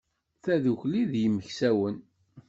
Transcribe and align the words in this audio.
Tadukli 0.43 1.03
d 1.11 1.13
yimeksawen. 1.21 1.95